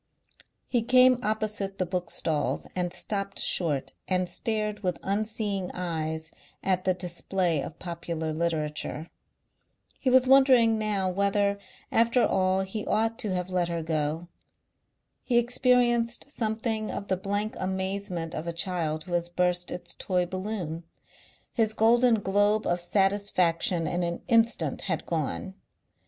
He 0.65 0.81
came 0.81 1.19
opposite 1.21 1.77
the 1.77 1.85
bookstalls 1.85 2.65
and 2.75 2.91
stopped 2.91 3.39
short 3.39 3.93
and 4.07 4.27
stared 4.27 4.79
with 4.79 4.97
unseeing 5.03 5.69
eyes 5.75 6.31
at 6.63 6.85
the 6.85 6.95
display 6.95 7.61
of 7.61 7.77
popular 7.77 8.33
literature. 8.33 9.11
He 9.99 10.09
was 10.09 10.27
wondering 10.27 10.79
now 10.79 11.07
whether 11.07 11.59
after 11.91 12.25
all 12.25 12.61
he 12.61 12.83
ought 12.87 13.19
to 13.19 13.31
have 13.35 13.51
let 13.51 13.67
her 13.67 13.83
go. 13.83 14.27
He 15.21 15.37
experienced 15.37 16.31
something 16.31 16.89
of 16.89 17.07
the 17.07 17.15
blank 17.15 17.55
amazement 17.59 18.33
of 18.33 18.47
a 18.47 18.53
child 18.53 19.03
who 19.03 19.13
has 19.13 19.29
burst 19.29 19.69
its 19.69 19.93
toy 19.93 20.25
balloon. 20.25 20.83
His 21.53 21.73
golden 21.73 22.15
globe 22.21 22.65
of 22.65 22.79
satisfaction 22.81 23.85
in 23.85 24.01
an 24.01 24.23
instant 24.27 24.81
had 24.89 25.05
gone. 25.05 25.53